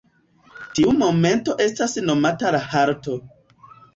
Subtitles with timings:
[0.79, 3.21] Tiu momento estas nomata la halto.